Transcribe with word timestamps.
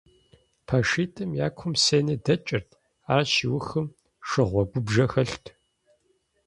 ПэшитӀым 0.67 1.31
я 1.45 1.47
кум 1.57 1.73
сенэ 1.83 2.15
дэкӀырт, 2.25 2.69
ар 3.13 3.23
щиухым 3.33 3.87
шыгъуэгубжэ 4.27 5.05
хэлът. 5.11 5.45